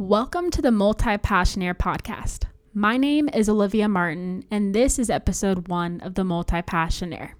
[0.00, 2.44] Welcome to the Multi Passionaire podcast.
[2.72, 7.32] My name is Olivia Martin, and this is episode one of the Multi Passionaire.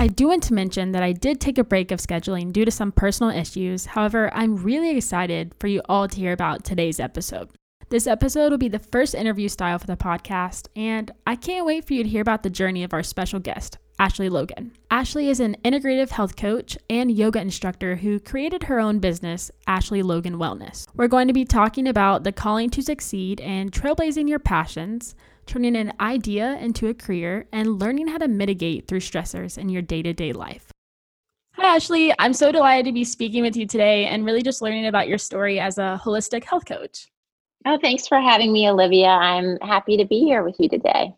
[0.00, 2.70] I do want to mention that I did take a break of scheduling due to
[2.70, 3.84] some personal issues.
[3.84, 7.50] However, I'm really excited for you all to hear about today's episode.
[7.90, 11.84] This episode will be the first interview style for the podcast, and I can't wait
[11.84, 14.70] for you to hear about the journey of our special guest, Ashley Logan.
[14.92, 20.04] Ashley is an integrative health coach and yoga instructor who created her own business, Ashley
[20.04, 20.86] Logan Wellness.
[20.94, 25.74] We're going to be talking about the calling to succeed and trailblazing your passions, turning
[25.74, 30.02] an idea into a career, and learning how to mitigate through stressors in your day
[30.02, 30.70] to day life.
[31.54, 32.14] Hi, Ashley.
[32.20, 35.18] I'm so delighted to be speaking with you today and really just learning about your
[35.18, 37.08] story as a holistic health coach.
[37.66, 39.08] Oh, thanks for having me, Olivia.
[39.08, 41.14] I'm happy to be here with you today.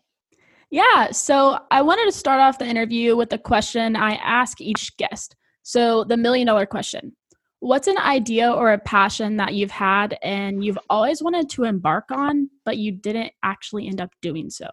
[0.69, 4.97] Yeah, so I wanted to start off the interview with a question I ask each
[4.97, 5.35] guest.
[5.61, 7.15] So, the million dollar question
[7.59, 12.11] What's an idea or a passion that you've had and you've always wanted to embark
[12.11, 14.67] on, but you didn't actually end up doing so?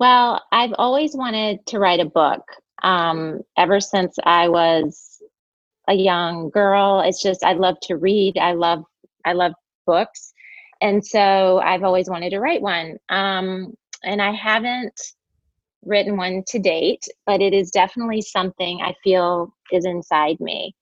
[0.00, 2.42] Well, I've always wanted to write a book
[2.82, 5.22] um, ever since I was
[5.88, 7.00] a young girl.
[7.00, 8.36] It's just I love to read.
[8.38, 8.82] I love
[9.24, 9.52] I love
[9.86, 10.32] books,
[10.80, 12.96] and so I've always wanted to write one.
[13.08, 15.00] Um, and I haven't
[15.84, 20.74] written one to date, but it is definitely something I feel is inside me.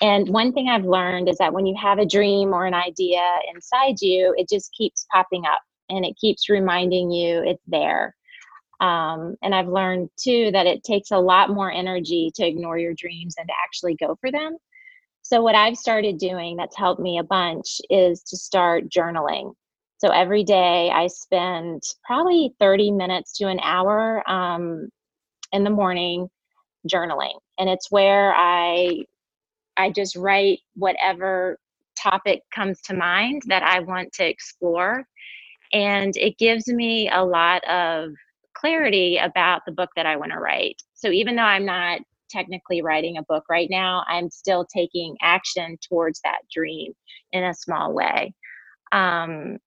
[0.00, 3.22] And one thing I've learned is that when you have a dream or an idea
[3.54, 8.16] inside you, it just keeps popping up and it keeps reminding you it's there.
[8.80, 12.94] Um, and I've learned too that it takes a lot more energy to ignore your
[12.94, 14.56] dreams and to actually go for them.
[15.32, 19.54] So, what I've started doing that's helped me a bunch is to start journaling.
[19.96, 24.90] So, every day I spend probably 30 minutes to an hour um,
[25.50, 26.28] in the morning
[26.86, 27.32] journaling.
[27.58, 29.04] And it's where I
[29.78, 31.58] I just write whatever
[31.98, 35.06] topic comes to mind that I want to explore.
[35.72, 38.10] And it gives me a lot of
[38.52, 40.82] clarity about the book that I want to write.
[40.92, 45.76] So even though I'm not technically writing a book right now, I'm still taking action
[45.88, 46.92] towards that dream
[47.32, 48.34] in a small way.
[48.92, 49.58] Um,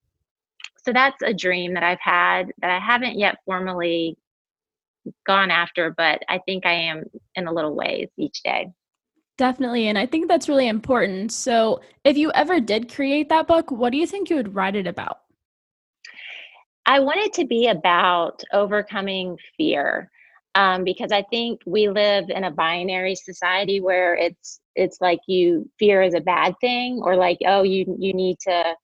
[0.84, 4.18] so that's a dream that I've had that I haven't yet formally
[5.26, 7.04] gone after, but I think I am
[7.36, 8.72] in a little ways each day.
[9.38, 9.88] Definitely.
[9.88, 11.32] And I think that's really important.
[11.32, 14.76] So, if you ever did create that book, what do you think you would write
[14.76, 15.20] it about?
[16.86, 20.10] I want it to be about overcoming fear.
[20.56, 25.70] Um, because I think we live in a binary society where it's it's like you
[25.80, 28.76] fear is a bad thing or like oh you you need to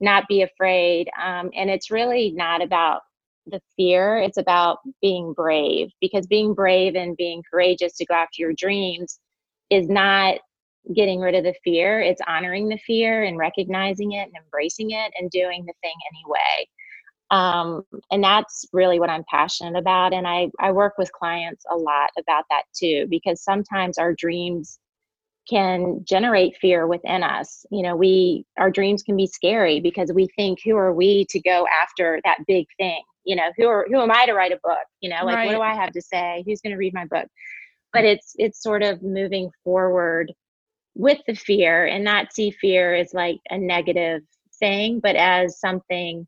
[0.00, 1.08] not be afraid.
[1.22, 3.02] Um, and it's really not about
[3.46, 8.36] the fear it's about being brave because being brave and being courageous to go after
[8.40, 9.18] your dreams
[9.70, 10.38] is not
[10.94, 15.12] getting rid of the fear it's honoring the fear and recognizing it and embracing it
[15.18, 16.68] and doing the thing anyway
[17.32, 17.82] um,
[18.12, 22.10] and that's really what i'm passionate about and I, I work with clients a lot
[22.18, 24.78] about that too because sometimes our dreams
[25.48, 27.66] can generate fear within us.
[27.70, 31.40] You know we our dreams can be scary because we think who are we to
[31.40, 33.02] go after that big thing?
[33.24, 34.78] You know who are who am i to write a book?
[35.00, 35.46] You know like right.
[35.46, 36.44] what do i have to say?
[36.46, 37.26] Who's going to read my book?
[37.92, 40.32] But it's it's sort of moving forward
[40.94, 44.22] with the fear and not see fear as like a negative
[44.60, 46.26] thing but as something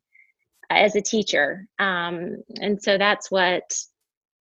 [0.71, 1.67] as a teacher.
[1.79, 3.63] Um, and so that's what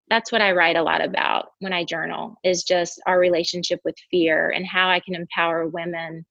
[0.09, 3.95] that's what i write a lot about when i journal is just our relationship with
[4.11, 6.25] fear and how i can empower women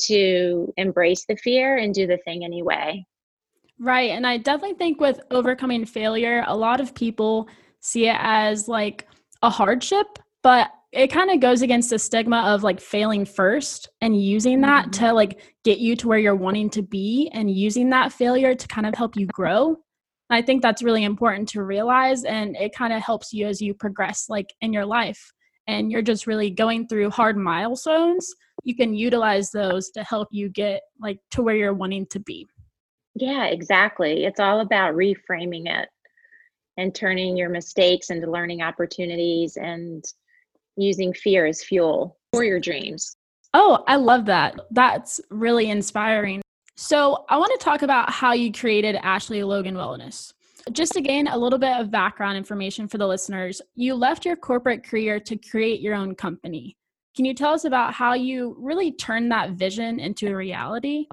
[0.00, 3.04] to embrace the fear and do the thing anyway.
[3.78, 7.48] Right and i definitely think with overcoming failure a lot of people
[7.80, 9.06] see it as like
[9.42, 14.20] a hardship but it kind of goes against the stigma of like failing first and
[14.20, 15.06] using that mm-hmm.
[15.06, 18.68] to like get you to where you're wanting to be and using that failure to
[18.68, 19.76] kind of help you grow.
[20.28, 23.74] I think that's really important to realize and it kind of helps you as you
[23.74, 25.32] progress like in your life
[25.66, 28.34] and you're just really going through hard milestones.
[28.62, 32.46] You can utilize those to help you get like to where you're wanting to be.
[33.14, 34.24] Yeah exactly.
[34.24, 35.88] It's all about reframing it
[36.76, 40.04] and turning your mistakes into learning opportunities and
[40.76, 43.16] using fear as fuel for your dreams.
[43.54, 44.58] Oh, I love that.
[44.70, 46.40] That's really inspiring.
[46.76, 50.32] So, I want to talk about how you created Ashley Logan Wellness.
[50.72, 54.36] Just to gain a little bit of background information for the listeners, you left your
[54.36, 56.76] corporate career to create your own company.
[57.14, 61.08] Can you tell us about how you really turned that vision into a reality?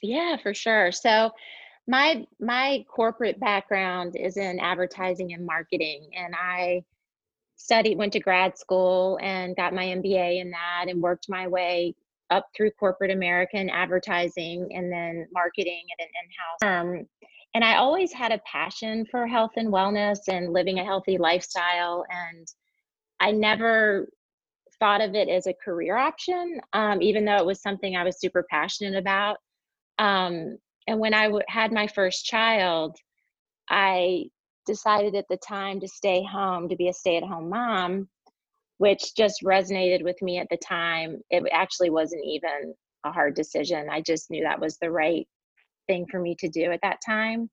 [0.00, 0.90] Yeah, for sure.
[0.90, 1.32] So,
[1.88, 6.84] my my corporate background is in advertising and marketing and I
[7.58, 11.94] studied went to grad school and got my MBA in that and worked my way
[12.30, 17.06] up through corporate American advertising and then marketing at an in-house firm.
[17.54, 22.04] And I always had a passion for health and wellness and living a healthy lifestyle.
[22.08, 22.46] And
[23.20, 24.08] I never
[24.78, 28.20] thought of it as a career option, um, even though it was something I was
[28.20, 29.38] super passionate about.
[29.98, 32.96] Um, and when I w- had my first child,
[33.68, 34.26] I
[34.68, 38.08] decided at the time to stay home to be a stay at home mom
[38.78, 41.20] which just resonated with me at the time.
[41.30, 42.74] It actually wasn't even
[43.04, 43.88] a hard decision.
[43.90, 45.26] I just knew that was the right
[45.88, 47.50] thing for me to do at that time.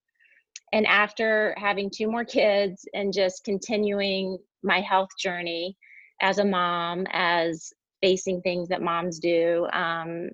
[0.72, 5.76] And after having two more kids and just continuing my health journey
[6.22, 7.72] as a mom, as
[8.02, 10.30] facing things that moms do, um,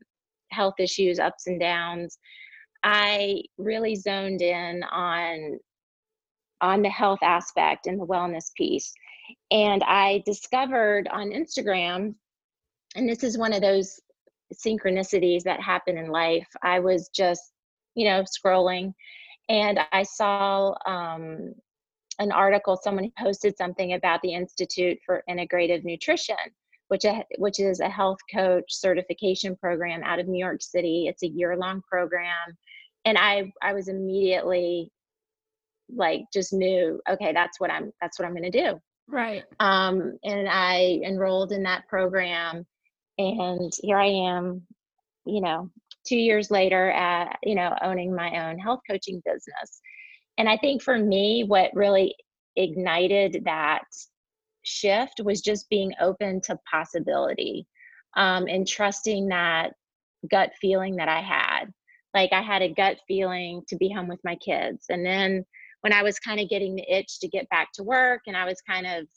[0.52, 2.18] health issues, ups and downs,
[2.84, 5.60] I really zoned in on
[6.62, 8.94] on the health aspect and the wellness piece.
[9.52, 12.16] And I discovered on Instagram,
[12.96, 14.00] and this is one of those
[14.54, 16.48] synchronicities that happen in life.
[16.62, 17.42] I was just,
[17.96, 18.94] you know, scrolling
[19.50, 21.54] and I saw um,
[22.20, 26.36] an article, someone posted something about the Institute for Integrative Nutrition,
[26.90, 27.04] which,
[27.38, 31.08] which is a health coach certification program out of New York City.
[31.08, 32.58] It's a year long program.
[33.06, 34.92] And I, I was immediately
[35.96, 38.80] like just knew okay that's what i'm that's what i'm going to do
[39.12, 39.44] Right.
[39.60, 42.66] Um, and I enrolled in that program,
[43.18, 44.62] and here I am,
[45.26, 45.70] you know,
[46.08, 49.82] two years later at, you know, owning my own health coaching business.
[50.38, 52.16] And I think for me, what really
[52.56, 53.84] ignited that
[54.64, 57.68] shift was just being open to possibility
[58.16, 59.74] um, and trusting that
[60.30, 61.66] gut feeling that I had.
[62.14, 64.86] Like I had a gut feeling to be home with my kids.
[64.90, 65.46] And then
[65.82, 68.46] when I was kind of getting the itch to get back to work and I
[68.46, 69.08] was kind of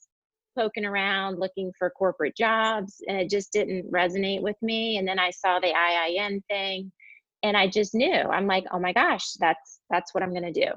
[0.57, 5.19] poking around looking for corporate jobs and it just didn't resonate with me and then
[5.19, 6.93] I saw the IIN thing
[7.43, 8.13] and I just knew.
[8.13, 10.71] I'm like oh my gosh that's that's what I'm going to do.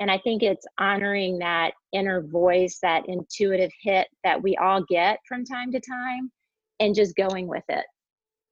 [0.00, 5.18] And I think it's honoring that inner voice that intuitive hit that we all get
[5.26, 6.30] from time to time
[6.80, 7.84] and just going with it.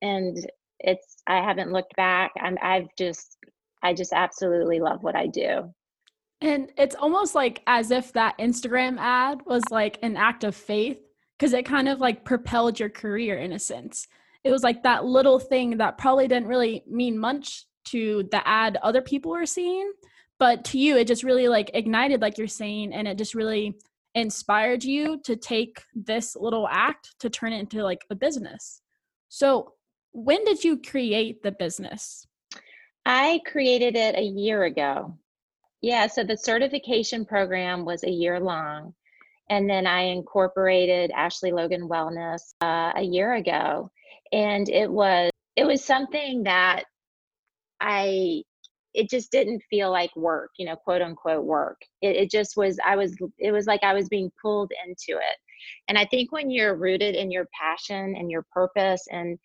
[0.01, 0.39] And
[0.81, 2.33] it's I haven't looked back.
[2.41, 3.37] I'm I've just
[3.83, 5.73] I just absolutely love what I do
[6.43, 10.99] and it's almost like as if that Instagram ad was like an act of faith
[11.39, 14.09] because it kind of like propelled your career in a sense.
[14.45, 18.77] It was like that little thing that probably didn't really mean much to the ad
[18.83, 19.93] other people were seeing,
[20.39, 23.77] but to you, it just really like ignited, like you're saying, and it just really
[24.17, 28.83] inspired you to take this little act to turn it into like a business.
[29.29, 29.75] So,
[30.13, 32.27] when did you create the business?
[33.07, 35.17] I created it a year ago.
[35.83, 38.95] Yeah, so the certification program was a year long.
[39.51, 43.91] And then I incorporated Ashley Logan Wellness uh, a year ago.
[44.33, 46.85] And it was it was something that
[47.81, 48.43] I
[48.95, 51.81] it just didn't feel like work, you know, quote unquote work.
[52.01, 55.37] It, it just was I was it was like I was being pulled into it.
[55.89, 59.39] And I think when you're rooted in your passion and your purpose and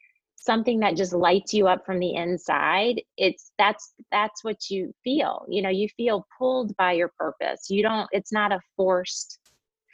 [0.47, 5.45] something that just lights you up from the inside it's that's that's what you feel
[5.47, 9.38] you know you feel pulled by your purpose you don't it's not a forced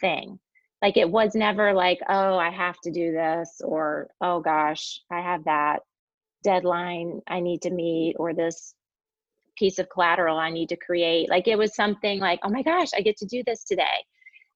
[0.03, 0.39] thing.
[0.81, 5.21] Like it was never like oh i have to do this or oh gosh i
[5.21, 5.79] have that
[6.43, 8.75] deadline i need to meet or this
[9.57, 11.29] piece of collateral i need to create.
[11.29, 13.97] Like it was something like oh my gosh i get to do this today.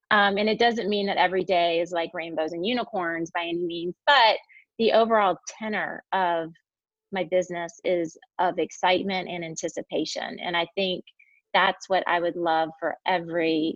[0.10, 3.66] Um, and it doesn't mean that every day is like rainbows and unicorns by any
[3.66, 4.38] means but
[4.80, 6.52] the overall tenor of
[7.12, 11.04] my business is of excitement and anticipation and i think
[11.54, 13.76] that's what i would love for every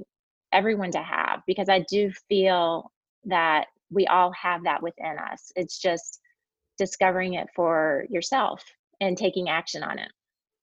[0.52, 2.92] everyone to have because i do feel
[3.24, 5.52] that we all have that within us.
[5.56, 6.20] It's just
[6.78, 8.64] discovering it for yourself
[9.02, 10.10] and taking action on it.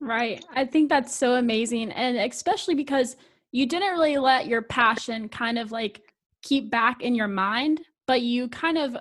[0.01, 3.17] Right i think that's so amazing and especially because
[3.51, 6.03] you didn't really let your passion kind of like
[6.41, 8.97] keep back in your mind but you kind of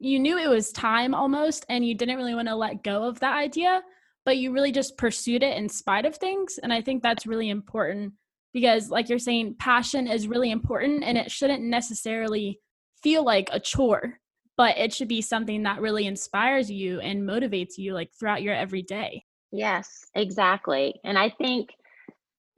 [0.00, 3.20] you knew it was time almost and you didn't really want to let go of
[3.20, 3.82] that idea
[4.24, 7.50] but you really just pursued it in spite of things and i think that's really
[7.50, 8.12] important
[8.52, 12.58] because like you're saying passion is really important and it shouldn't necessarily
[13.02, 14.18] feel like a chore
[14.56, 18.54] but it should be something that really inspires you and motivates you like throughout your
[18.54, 19.24] everyday.
[19.52, 21.70] Yes exactly and i think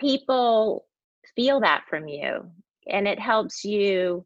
[0.00, 0.86] people
[1.36, 2.50] feel that from you
[2.88, 4.24] and it helps you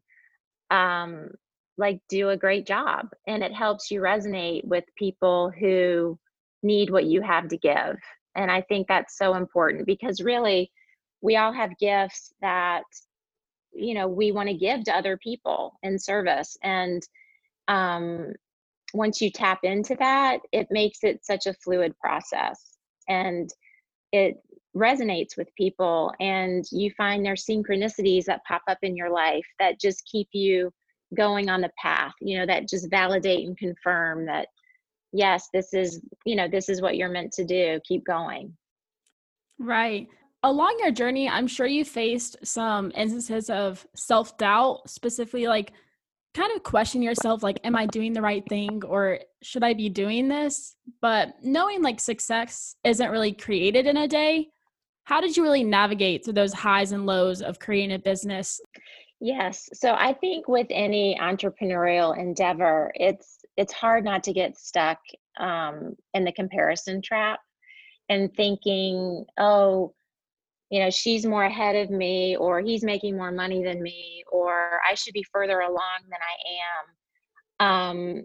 [0.71, 1.29] um
[1.77, 6.17] like do a great job and it helps you resonate with people who
[6.63, 7.97] need what you have to give
[8.35, 10.71] And I think that's so important because really,
[11.21, 12.83] we all have gifts that
[13.73, 17.01] you know we want to give to other people in service and
[17.67, 18.33] um,
[18.93, 22.77] once you tap into that it makes it such a fluid process
[23.09, 23.49] and
[24.11, 24.35] it
[24.75, 29.79] resonates with people and you find there's synchronicities that pop up in your life that
[29.79, 30.71] just keep you
[31.15, 34.47] going on the path you know that just validate and confirm that
[35.13, 37.79] yes this is you know this is what you're meant to do.
[37.85, 38.55] Keep going.
[39.59, 40.07] Right.
[40.43, 45.73] Along your journey i'm sure you faced some instances of self-doubt specifically like
[46.35, 49.89] kind of question yourself like am i doing the right thing or should i be
[49.89, 50.75] doing this?
[51.01, 54.49] But knowing like success isn't really created in a day
[55.05, 58.59] how did you really navigate through those highs and lows of creating a business
[59.19, 64.99] yes so i think with any entrepreneurial endeavor it's it's hard not to get stuck
[65.39, 67.39] um, in the comparison trap
[68.09, 69.93] and thinking oh
[70.69, 74.79] you know she's more ahead of me or he's making more money than me or
[74.89, 78.17] i should be further along than i am.
[78.19, 78.23] Um,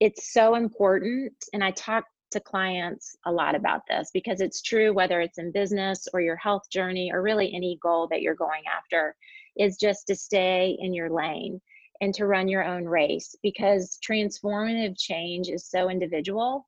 [0.00, 4.92] it's so important and i talk to clients a lot about this because it's true
[4.92, 8.62] whether it's in business or your health journey or really any goal that you're going
[8.74, 9.14] after
[9.58, 11.60] is just to stay in your lane
[12.00, 16.66] and to run your own race because transformative change is so individual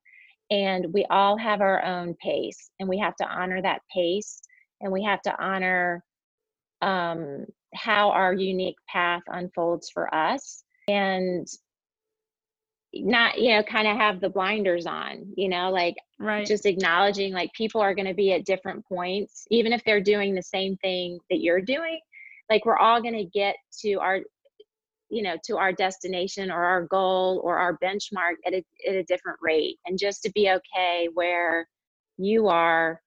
[0.51, 4.41] and we all have our own pace and we have to honor that pace
[4.81, 6.03] and we have to honor
[6.81, 11.47] um, how our unique path unfolds for us and
[12.93, 16.47] not you know kind of have the blinders on you know like right.
[16.47, 20.33] just acknowledging like people are going to be at different points even if they're doing
[20.33, 21.99] the same thing that you're doing
[22.49, 24.19] like we're all going to get to our
[25.09, 29.03] you know to our destination or our goal or our benchmark at a, at a
[29.03, 31.67] different rate and just to be okay where
[32.17, 33.01] you are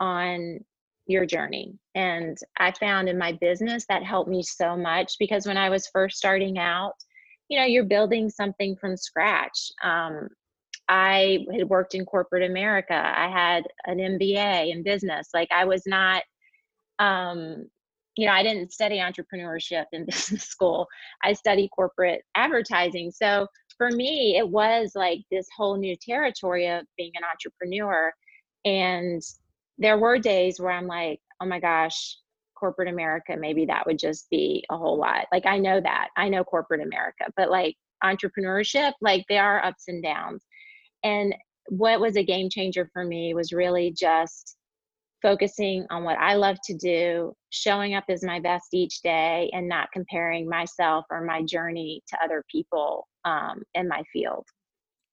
[0.00, 0.60] on
[1.08, 1.74] your journey.
[1.94, 5.88] And I found in my business that helped me so much because when I was
[5.88, 6.94] first starting out,
[7.48, 9.70] you know, you're building something from scratch.
[9.82, 10.28] Um,
[10.88, 12.94] I had worked in corporate America.
[12.94, 15.28] I had an MBA in business.
[15.34, 16.22] Like I was not,
[16.98, 17.66] um,
[18.18, 20.88] you know, I didn't study entrepreneurship in business school.
[21.22, 23.12] I studied corporate advertising.
[23.12, 23.46] So
[23.76, 28.12] for me, it was like this whole new territory of being an entrepreneur.
[28.64, 29.22] And
[29.78, 32.16] there were days where I'm like, oh my gosh,
[32.58, 35.26] corporate America, maybe that would just be a whole lot.
[35.32, 36.08] Like I know that.
[36.16, 40.42] I know corporate America, but like entrepreneurship, like there are ups and downs.
[41.04, 41.36] And
[41.68, 44.57] what was a game changer for me was really just
[45.22, 49.68] focusing on what I love to do, showing up as my best each day, and
[49.68, 54.44] not comparing myself or my journey to other people um, in my field.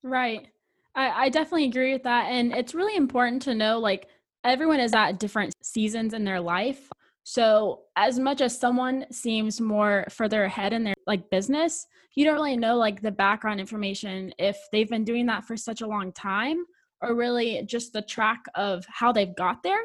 [0.02, 0.48] Right.
[0.94, 2.26] I, I definitely agree with that.
[2.26, 4.08] And it's really important to know like
[4.44, 6.88] everyone is at different seasons in their life.
[7.24, 12.34] So, as much as someone seems more further ahead in their like business, you don't
[12.34, 16.12] really know like the background information if they've been doing that for such a long
[16.12, 16.64] time
[17.02, 19.82] or really just the track of how they've got there.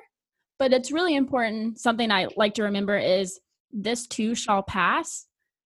[0.61, 1.79] But it's really important.
[1.79, 3.39] Something I like to remember is
[3.71, 5.25] this too shall pass.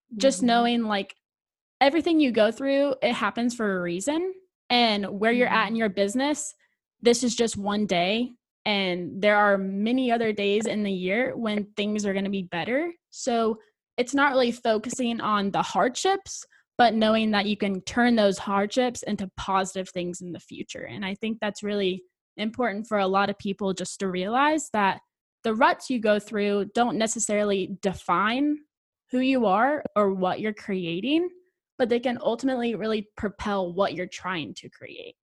[0.09, 0.19] Mm-hmm.
[0.19, 1.13] Just knowing like
[1.81, 4.33] everything you go through, it happens for a reason.
[4.69, 5.67] And where you're at mm-hmm.
[5.67, 6.55] in your business,
[7.01, 8.31] this is just one day
[8.63, 12.43] and there are many other days in the year when things are going to be
[12.43, 12.93] better.
[13.09, 13.59] So
[13.97, 16.45] it's not really focusing on the hardships,
[16.77, 20.87] but knowing that you can turn those hardships into positive things in the future.
[20.89, 22.01] And I think that's really
[22.37, 25.01] important for a lot of people just to realize that
[25.43, 28.57] the ruts you go through don't necessarily define
[29.11, 31.29] who you are or what you're creating,
[31.77, 35.15] but they can ultimately really propel what you're trying to create.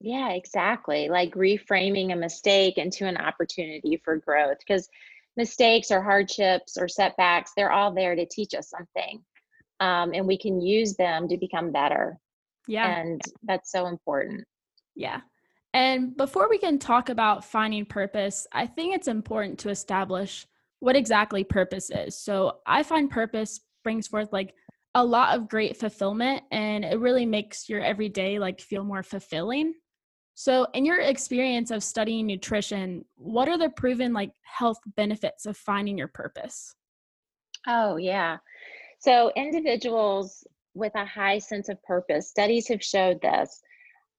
[0.00, 1.08] Yeah, exactly.
[1.08, 4.88] Like reframing a mistake into an opportunity for growth because
[5.36, 9.22] mistakes or hardships or setbacks, they're all there to teach us something.
[9.80, 12.18] Um, and we can use them to become better.
[12.68, 13.00] Yeah.
[13.00, 14.44] And that's so important.
[14.94, 15.20] Yeah.
[15.74, 20.46] And before we can talk about finding purpose, I think it's important to establish
[20.78, 22.16] what exactly purpose is.
[22.16, 24.54] So I find purpose brings forth like
[24.94, 29.74] a lot of great fulfillment and it really makes your everyday like feel more fulfilling.
[30.36, 35.56] So, in your experience of studying nutrition, what are the proven like health benefits of
[35.56, 36.74] finding your purpose?
[37.68, 38.38] Oh, yeah.
[38.98, 43.62] So, individuals with a high sense of purpose, studies have showed this.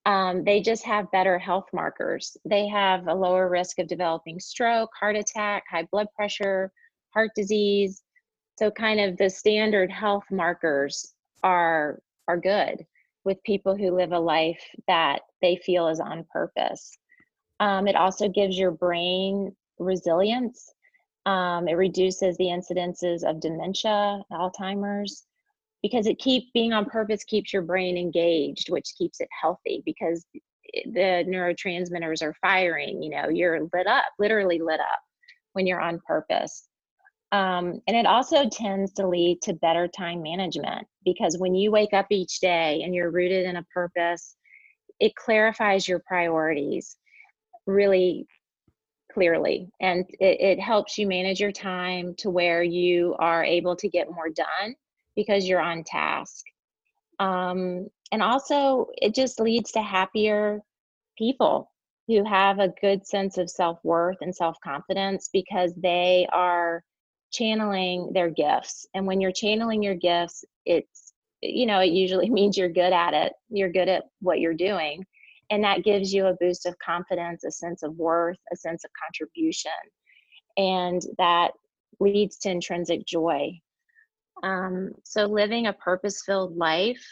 [0.06, 2.38] Um, they just have better health markers.
[2.46, 6.72] They have a lower risk of developing stroke, heart attack, high blood pressure,
[7.14, 8.04] heart disease.
[8.60, 12.86] So, kind of the standard health markers are are good
[13.24, 16.98] with people who live a life that they feel is on purpose.
[17.60, 20.72] Um, it also gives your brain resilience.
[21.26, 25.26] Um, it reduces the incidences of dementia, Alzheimer's,
[25.86, 30.26] because it keep being on purpose keeps your brain engaged, which keeps it healthy because
[30.74, 33.04] the neurotransmitters are firing.
[33.04, 35.00] You know, you're lit up, literally lit up
[35.54, 36.68] when you're on purpose.
[37.32, 41.94] Um, and it also tends to lead to better time management because when you wake
[41.94, 44.38] up each day and you're rooted in a purpose,
[45.00, 46.98] it clarifies your priorities
[47.68, 48.26] really
[49.14, 53.88] clearly and it, it helps you manage your time to where you are able to
[53.88, 54.76] get more done
[55.16, 56.46] because you're on task.
[57.20, 60.62] Um, and also, it just leads to happier
[61.18, 61.72] people
[62.08, 66.84] who have a good sense of self worth and self confidence because they are
[67.32, 68.88] channeling their gifts.
[68.94, 73.14] And when you're channeling your gifts, it's, you know, it usually means you're good at
[73.14, 75.06] it, you're good at what you're doing.
[75.52, 78.90] And that gives you a boost of confidence, a sense of worth, a sense of
[79.04, 79.72] contribution.
[80.58, 81.52] And that
[82.00, 83.60] leads to intrinsic joy.
[84.44, 87.04] Um, so, living a purpose filled life,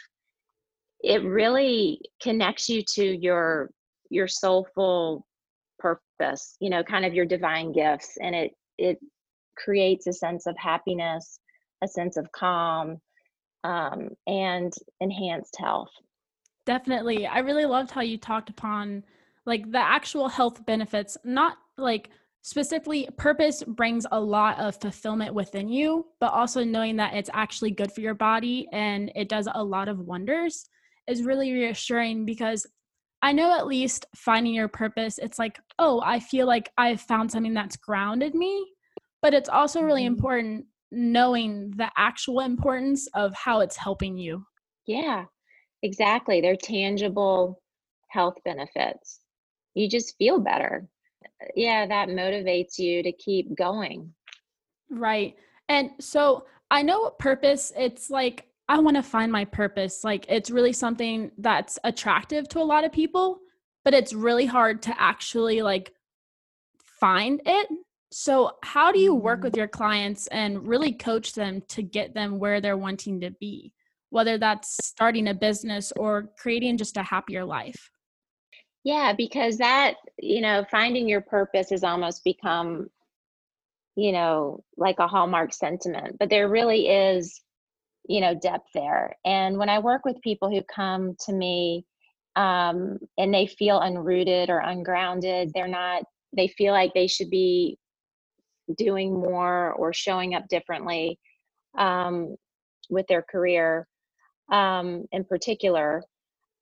[1.04, 3.70] it really connects you to your
[4.10, 5.26] your soulful
[5.78, 8.98] purpose you know kind of your divine gifts and it it
[9.56, 11.38] creates a sense of happiness
[11.82, 12.98] a sense of calm
[13.64, 15.90] um, and enhanced health.
[16.64, 19.04] Definitely i really loved how you talked upon
[19.44, 22.08] like the actual health benefits not like
[22.44, 27.70] specifically purpose brings a lot of fulfillment within you but also knowing that it's actually
[27.70, 30.66] good for your body and it does a lot of wonders
[31.08, 32.66] is really reassuring because
[33.24, 37.32] I know at least finding your purpose, it's like, oh, I feel like I've found
[37.32, 38.70] something that's grounded me.
[39.22, 40.14] But it's also really mm-hmm.
[40.14, 44.44] important knowing the actual importance of how it's helping you.
[44.86, 45.24] Yeah,
[45.82, 46.42] exactly.
[46.42, 47.62] They're tangible
[48.10, 49.20] health benefits.
[49.72, 50.86] You just feel better.
[51.54, 54.12] Yeah, that motivates you to keep going.
[54.90, 55.34] Right.
[55.68, 60.04] And so I know purpose, it's like I want to find my purpose.
[60.04, 63.38] Like it's really something that's attractive to a lot of people,
[63.84, 65.92] but it's really hard to actually like
[67.00, 67.68] find it.
[68.10, 69.46] So, how do you work mm-hmm.
[69.46, 73.72] with your clients and really coach them to get them where they're wanting to be?
[74.10, 77.90] Whether that's starting a business or creating just a happier life.
[78.84, 82.90] Yeah, because that, you know, finding your purpose has almost become,
[83.96, 87.40] you know, like a hallmark sentiment, but there really is
[88.08, 89.16] you know depth there.
[89.24, 91.86] And when i work with people who come to me
[92.36, 96.04] um, and they feel unrooted or ungrounded they're not
[96.36, 97.78] they feel like they should be
[98.78, 101.18] doing more or showing up differently
[101.78, 102.36] um,
[102.90, 103.86] with their career
[104.52, 106.02] um, in particular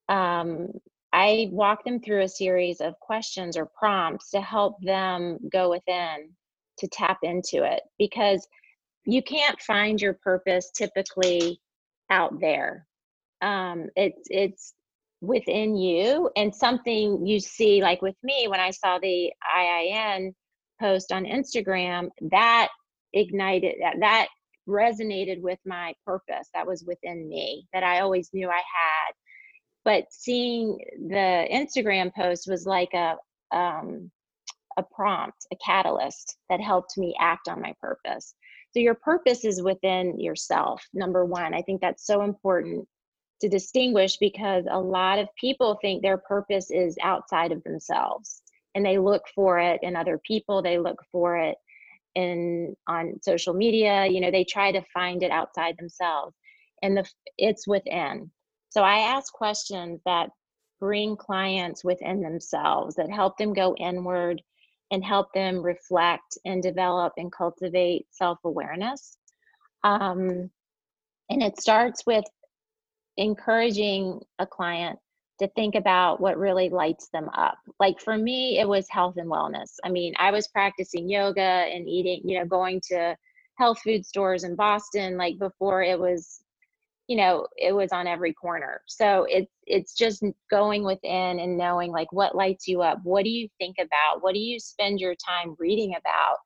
[0.08, 0.68] um,
[1.12, 6.30] i walk them through a series of questions or prompts to help them go within
[6.78, 8.46] to tap into it because
[9.04, 11.60] you can't find your purpose typically
[12.10, 12.86] out there.
[13.40, 14.74] Um, it's it's
[15.20, 20.32] within you and something you see like with me when I saw the IIN
[20.80, 22.68] post on Instagram that
[23.12, 24.28] ignited that that
[24.68, 29.12] resonated with my purpose that was within me that I always knew I had
[29.84, 33.16] but seeing the Instagram post was like a
[33.54, 34.10] um,
[34.78, 38.34] a prompt a catalyst that helped me act on my purpose
[38.72, 41.52] so your purpose is within yourself, number one.
[41.52, 42.88] I think that's so important
[43.42, 48.42] to distinguish because a lot of people think their purpose is outside of themselves
[48.74, 51.56] and they look for it in other people, they look for it
[52.14, 56.34] in on social media, you know, they try to find it outside themselves
[56.82, 58.30] and the it's within.
[58.72, 60.30] So I ask questions that
[60.80, 64.40] bring clients within themselves that help them go inward
[64.90, 69.18] and help them reflect and develop and cultivate self awareness.
[69.84, 70.50] Um,
[71.28, 72.24] and it starts with
[73.18, 74.98] encouraging a client
[75.40, 77.58] to think about what really lights them up.
[77.78, 79.74] Like for me, it was health and wellness.
[79.84, 83.14] I mean, I was practicing yoga and eating, you know, going to
[83.58, 86.41] health food stores in Boston, like before it was
[87.12, 88.80] you know it was on every corner.
[88.86, 93.30] So it's it's just going within and knowing like what lights you up what do
[93.30, 96.38] you think about what do you spend your time reading about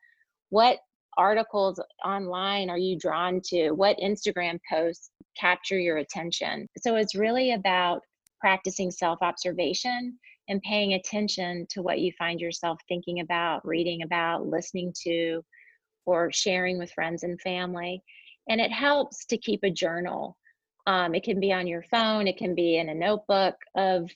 [0.51, 0.79] what
[1.17, 6.69] articles online are you drawn to what instagram posts capture your attention.
[6.79, 8.01] So it's really about
[8.41, 14.47] practicing self observation and paying attention to what you find yourself thinking about reading about
[14.47, 15.45] listening to
[16.05, 18.03] or sharing with friends and family.
[18.49, 20.37] And it helps to keep a journal
[20.87, 24.11] um, it can be on your phone, it can be in a notebook of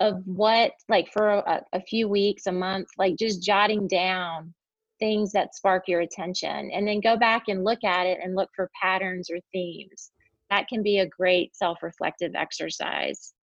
[0.00, 4.52] of what like for a, a few weeks a month like just jotting down
[4.98, 8.48] things that spark your attention and then go back and look at it and look
[8.54, 10.10] for patterns or themes.
[10.50, 13.34] That can be a great self-reflective exercise.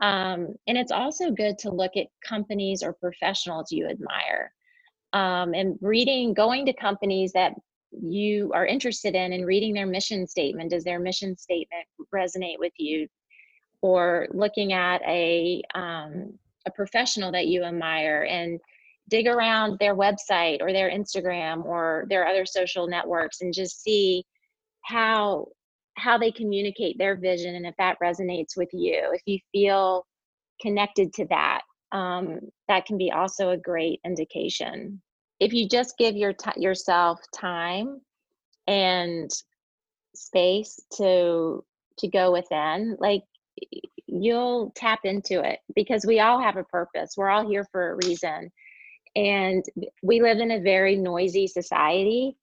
[0.00, 4.52] Um, and it's also good to look at companies or professionals you admire.
[5.12, 7.54] Um, and reading going to companies that
[7.92, 12.72] you are interested in and reading their mission statement does their mission statement resonate with
[12.76, 13.08] you?
[13.80, 18.60] Or looking at a um, a professional that you admire and
[19.08, 24.24] dig around their website or their Instagram or their other social networks and just see
[24.82, 25.46] how
[25.96, 30.06] how they communicate their vision and if that resonates with you if you feel
[30.60, 35.00] connected to that um, that can be also a great indication
[35.40, 38.00] if you just give your t- yourself time
[38.66, 39.30] and
[40.14, 41.64] space to
[41.98, 43.22] to go within like
[44.08, 47.14] you'll tap into it because we all have a purpose.
[47.16, 48.50] We're all here for a reason.
[49.14, 49.64] And
[50.02, 52.36] we live in a very noisy society.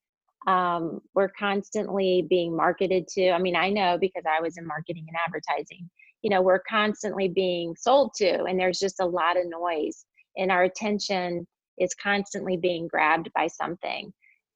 [0.47, 3.31] Um, we're constantly being marketed to.
[3.31, 5.89] I mean, I know because I was in marketing and advertising,
[6.21, 10.05] you know, we're constantly being sold to, and there's just a lot of noise,
[10.37, 14.13] and our attention is constantly being grabbed by something.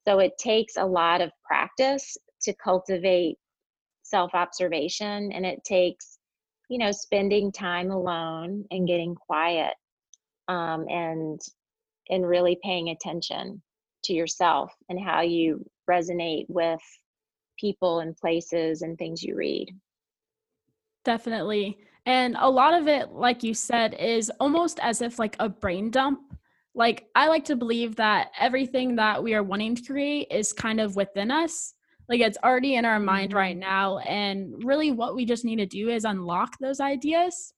[0.08, 3.36] So it takes a lot of practice to cultivate
[4.04, 6.18] self observation, and it takes
[6.70, 9.74] you know spending time alone and getting quiet
[10.48, 11.40] um, and
[12.10, 13.62] and really paying attention
[14.04, 16.82] to yourself and how you resonate with
[17.60, 19.70] people and places and things you read.
[21.04, 21.78] Definitely.
[22.06, 25.92] And a lot of it like you said is almost as if like a brain
[25.92, 26.22] dump
[26.76, 30.80] like i like to believe that everything that we are wanting to create is kind
[30.80, 31.74] of within us
[32.08, 33.70] like it's already in our mind right mm-hmm.
[33.70, 37.54] now and really what we just need to do is unlock those ideas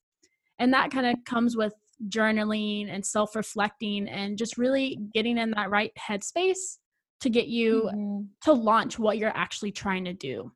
[0.58, 1.74] and that kind of comes with
[2.08, 6.78] journaling and self-reflecting and just really getting in that right headspace
[7.20, 8.20] to get you mm-hmm.
[8.42, 10.52] to launch what you're actually trying to do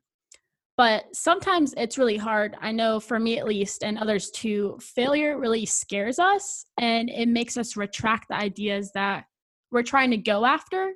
[0.77, 5.37] but sometimes it's really hard i know for me at least and others too failure
[5.37, 9.25] really scares us and it makes us retract the ideas that
[9.71, 10.93] we're trying to go after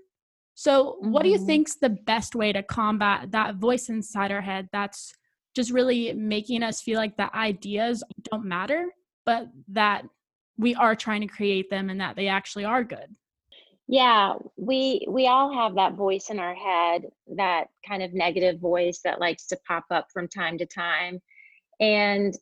[0.62, 1.12] so, mm-hmm.
[1.12, 1.46] what do you mm-hmm.
[1.46, 5.14] think's the best way to combat that voice inside our head that's
[5.56, 8.88] just really making us feel like the ideas don't matter,
[9.26, 10.04] but that
[10.58, 13.16] we are trying to create them and that they actually are good?
[13.88, 17.04] Yeah, we we all have that voice in our head,
[17.36, 21.22] that kind of negative voice that likes to pop up from time to time.
[21.80, 22.34] And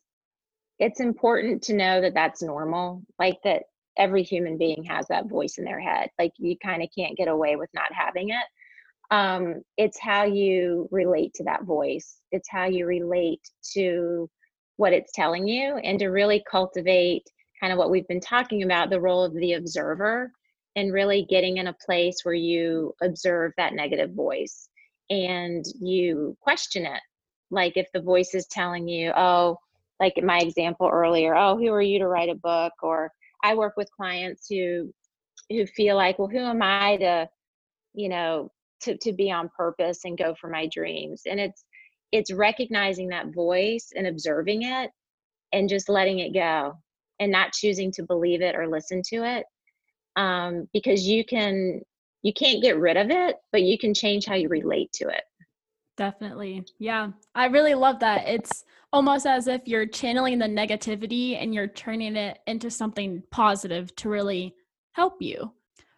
[0.78, 3.64] it's important to know that that's normal, like that
[3.98, 6.10] every human being has that voice in their head.
[6.18, 8.44] Like you kind of can't get away with not having it.
[9.10, 13.40] Um, it's how you relate to that voice, it's how you relate
[13.74, 14.30] to
[14.76, 17.24] what it's telling you, and to really cultivate
[17.60, 20.32] kind of what we've been talking about the role of the observer
[20.76, 24.68] and really getting in a place where you observe that negative voice
[25.10, 27.00] and you question it.
[27.50, 29.58] Like if the voice is telling you, oh,
[29.98, 32.72] like my example earlier, oh, who are you to write a book?
[32.82, 33.10] Or
[33.42, 34.92] I work with clients who
[35.50, 37.28] who feel like, well, who am I to,
[37.92, 38.52] you know,
[38.82, 41.22] to to be on purpose and go for my dreams?
[41.26, 41.64] And it's
[42.12, 44.90] it's recognizing that voice and observing it
[45.52, 46.74] and just letting it go
[47.18, 49.44] and not choosing to believe it or listen to it
[50.16, 51.80] um, because you can
[52.22, 55.22] you can't get rid of it but you can change how you relate to it
[55.96, 61.54] definitely yeah i really love that it's almost as if you're channeling the negativity and
[61.54, 64.54] you're turning it into something positive to really
[64.92, 65.52] help you.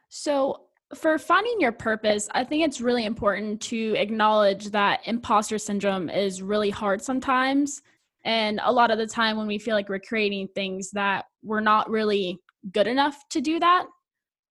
[0.09, 6.11] So, for finding your purpose, I think it's really important to acknowledge that imposter syndrome
[6.11, 7.81] is really hard sometimes.
[8.27, 11.61] And a lot of the time, when we feel like we're creating things that we're
[11.61, 12.39] not really
[12.73, 13.87] good enough to do that.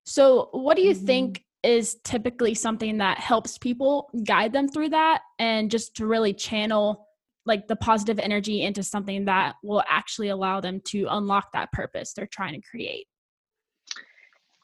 [0.03, 1.05] So, what do you mm-hmm.
[1.05, 6.33] think is typically something that helps people guide them through that and just to really
[6.33, 7.07] channel
[7.45, 12.13] like the positive energy into something that will actually allow them to unlock that purpose
[12.13, 13.05] they're trying to create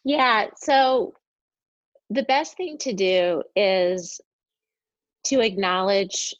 [0.03, 1.13] yeah so
[2.09, 4.19] the best thing to do is
[5.23, 6.33] to acknowledge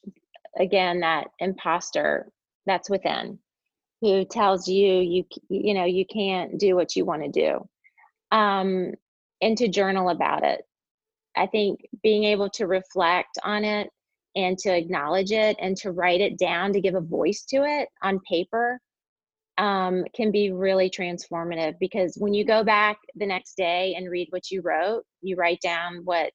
[0.60, 2.32] again that imposter
[2.66, 3.38] that's within
[4.02, 7.68] who tells you you you know you can't do what you want to do
[8.32, 8.92] um
[9.42, 10.62] and to journal about it.
[11.36, 13.90] I think being able to reflect on it
[14.36, 17.90] and to acknowledge it and to write it down to give a voice to it
[18.02, 18.80] on paper
[19.58, 24.28] um, can be really transformative because when you go back the next day and read
[24.30, 26.32] what you wrote you write down what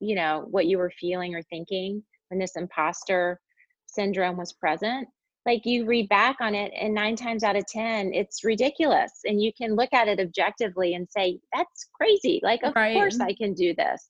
[0.00, 3.38] you know what you were feeling or thinking when this imposter
[3.86, 5.06] syndrome was present
[5.46, 9.40] like you read back on it and nine times out of ten it's ridiculous and
[9.40, 12.94] you can look at it objectively and say that's crazy like of right.
[12.94, 14.08] course i can do this.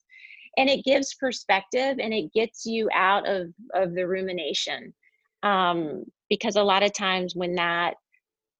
[0.59, 4.94] And it gives perspective and it gets you out of of the rumination
[5.42, 7.94] um, because a lot of times when that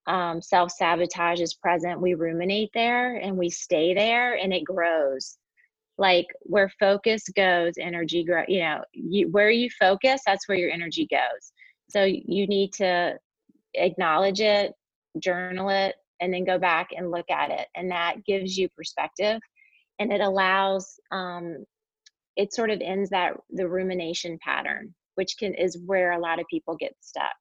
[0.07, 5.39] um, self sabotage is present we ruminate there and we stay there and it grows.
[5.97, 10.71] Like where focus goes energy grow you know you, where you focus that's where your
[10.71, 11.53] energy goes
[11.89, 13.19] so you need to
[13.75, 14.75] acknowledge it,
[15.19, 17.69] journal it, and then go back and look at it.
[17.75, 19.41] And that gives you perspective
[19.99, 21.65] and it allows, um,
[22.37, 26.47] it sort of ends that the rumination pattern, which can is where a lot of
[26.51, 27.37] people get stuck.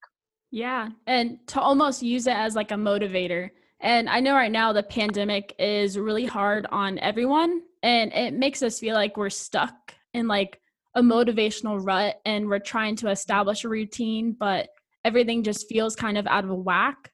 [0.51, 0.89] Yeah.
[1.07, 3.49] And to almost use it as like a motivator.
[3.81, 8.63] And I know right now the pandemic is really hard on everyone and it makes
[8.63, 10.61] us feel like we're stuck in like
[10.95, 14.69] a motivational rut and we're trying to establish a routine, but
[15.03, 17.11] everything just feels kind of out of whack.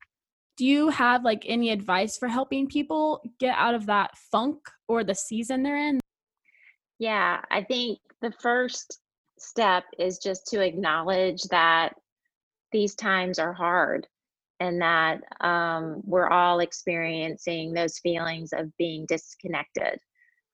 [0.57, 5.03] Do you have like any advice for helping people get out of that funk or
[5.03, 5.99] the season they're in?
[6.99, 8.99] Yeah, I think the first
[9.39, 11.95] step is just to acknowledge that
[12.71, 14.07] these times are hard
[14.59, 19.99] and that um, we're all experiencing those feelings of being disconnected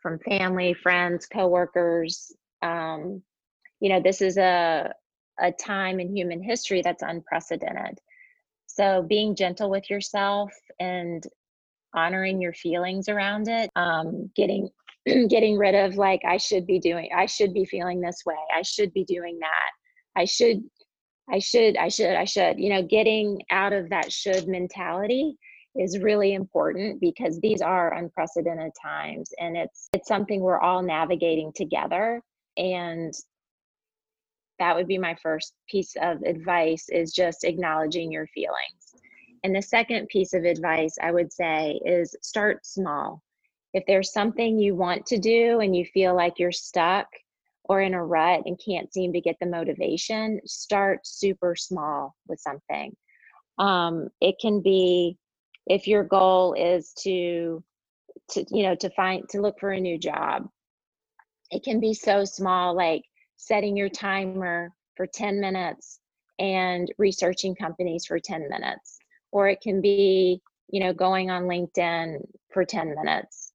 [0.01, 3.21] from family, friends, coworkers, um,
[3.79, 4.91] you know this is a
[5.39, 7.99] a time in human history that's unprecedented.
[8.65, 11.23] So being gentle with yourself and
[11.93, 14.69] honoring your feelings around it um, getting
[15.29, 18.61] getting rid of like i should be doing i should be feeling this way i
[18.61, 20.61] should be doing that i should
[21.31, 25.35] i should i should i should you know getting out of that should mentality
[25.75, 31.51] is really important because these are unprecedented times and it's it's something we're all navigating
[31.55, 32.21] together
[32.57, 33.13] and
[34.59, 38.95] that would be my first piece of advice is just acknowledging your feelings.
[39.43, 43.21] And the second piece of advice i would say is start small.
[43.73, 47.07] If there's something you want to do and you feel like you're stuck
[47.65, 52.39] or in a rut and can't seem to get the motivation start super small with
[52.39, 52.95] something.
[53.59, 55.17] Um, it can be
[55.67, 57.63] if your goal is to
[58.29, 60.47] to you know to find to look for a new job
[61.51, 63.03] it can be so small like
[63.37, 65.99] setting your timer for 10 minutes
[66.39, 68.97] and researching companies for 10 minutes
[69.31, 72.19] or it can be you know going on linkedin
[72.51, 73.53] for 10 minutes.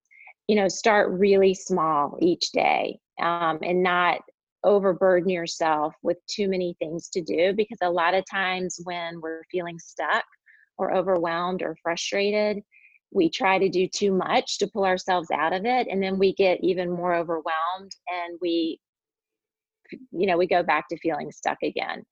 [0.48, 4.20] You know start really small each day um, and not
[4.64, 9.42] overburden yourself with too many things to do because a lot of times when we're
[9.50, 10.24] feeling stuck
[10.78, 12.62] or overwhelmed or frustrated
[13.12, 16.32] we try to do too much to pull ourselves out of it and then we
[16.34, 18.80] get even more overwhelmed and we
[20.10, 22.02] you know we go back to feeling stuck again.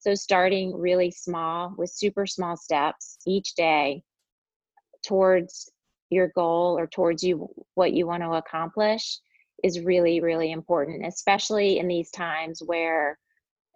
[0.00, 4.02] So starting really small with super small steps each day
[5.06, 5.70] towards
[6.10, 9.20] your goal or towards you what you want to accomplish
[9.62, 13.18] is really really important especially in these times where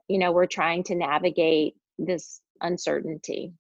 [0.09, 3.53] you know we're trying to navigate this uncertainty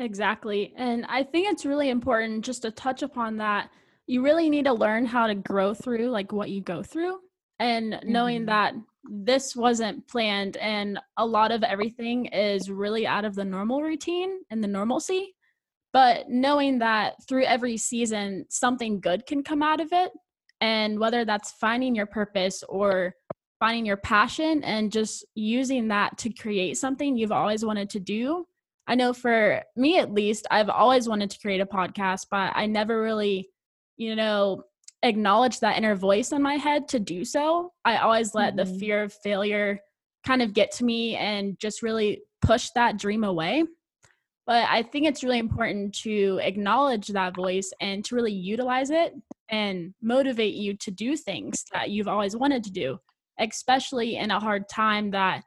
[0.00, 0.72] Exactly.
[0.76, 3.70] And I think it's really important just to touch upon that.
[4.06, 7.18] You really need to learn how to grow through like what you go through
[7.58, 8.46] and knowing mm-hmm.
[8.46, 8.74] that
[9.10, 14.40] this wasn't planned and a lot of everything is really out of the normal routine
[14.50, 15.34] and the normalcy.
[15.92, 20.12] But knowing that through every season, something good can come out of it.
[20.60, 23.14] And whether that's finding your purpose or
[23.58, 28.46] finding your passion and just using that to create something you've always wanted to do
[28.88, 32.64] I know for me at least, I've always wanted to create a podcast, but I
[32.64, 33.50] never really,
[33.98, 34.64] you know,
[35.02, 37.72] acknowledged that inner voice in my head to do so.
[37.84, 38.72] I always let mm-hmm.
[38.72, 39.80] the fear of failure
[40.26, 43.64] kind of get to me and just really push that dream away.
[44.46, 49.14] But I think it's really important to acknowledge that voice and to really utilize it
[49.50, 52.98] and motivate you to do things that you've always wanted to do,
[53.38, 55.44] especially in a hard time that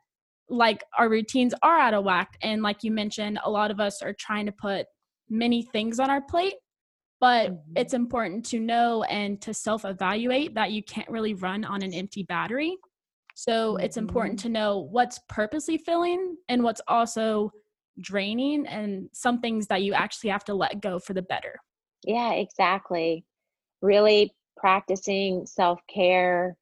[0.50, 4.02] like our routines are out of whack and like you mentioned a lot of us
[4.02, 4.86] are trying to put
[5.30, 6.56] many things on our plate
[7.22, 7.74] but mm-hmm.
[7.76, 11.94] it's important to know and to self evaluate that you can't really run on an
[11.94, 12.76] empty battery
[13.34, 13.86] so mm-hmm.
[13.86, 14.48] it's important mm-hmm.
[14.48, 17.52] to know what's purposely filling and what's also
[18.00, 21.56] draining and some things that you actually have to let go for the better
[22.04, 23.24] yeah exactly
[23.82, 26.56] really practicing self care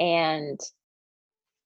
[0.00, 0.58] and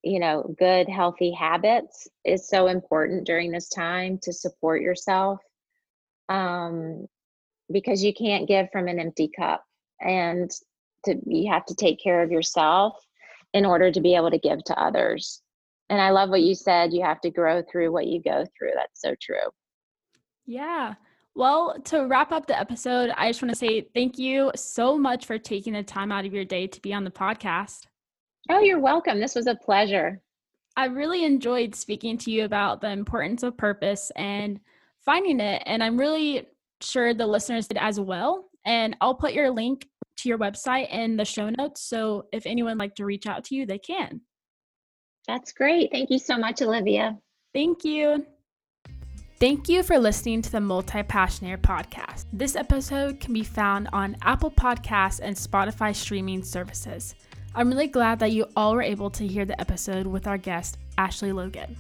[0.03, 5.41] you know, good, healthy habits is so important during this time to support yourself
[6.29, 7.07] um,
[7.73, 9.65] because you can't give from an empty cup.
[10.01, 10.51] And
[11.05, 12.97] to, you have to take care of yourself
[13.53, 15.43] in order to be able to give to others.
[15.89, 16.93] and I love what you said.
[16.93, 18.73] You have to grow through what you go through.
[18.75, 19.51] That's so true.
[20.47, 20.95] Yeah.
[21.35, 25.25] Well, to wrap up the episode, I just want to say thank you so much
[25.25, 27.87] for taking the time out of your day to be on the podcast.
[28.49, 29.21] Oh, you're welcome.
[29.21, 30.21] This was a pleasure.
[30.77, 34.61] I really enjoyed speaking to you about the importance of purpose and
[35.05, 35.63] finding it.
[35.67, 36.47] And I'm really
[36.81, 38.49] sure the listeners did as well.
[38.65, 41.83] And I'll put your link to your website in the show notes.
[41.83, 44.21] So if anyone like to reach out to you, they can.
[45.27, 45.91] That's great.
[45.93, 47.19] Thank you so much, Olivia.
[47.53, 48.25] Thank you.
[49.41, 52.25] Thank you for listening to the Multi Passionaire podcast.
[52.33, 57.15] This episode can be found on Apple Podcasts and Spotify streaming services.
[57.55, 60.79] I'm really glad that you all were able to hear the episode with our guest,
[60.97, 61.77] Ashley Logan.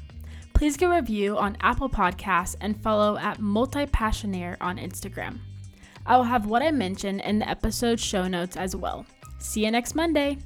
[0.55, 5.39] Please give a review on Apple Podcasts and follow at Multi Passionaire on Instagram.
[6.05, 9.07] I will have what I mentioned in the episode show notes as well.
[9.39, 10.39] See you next Monday.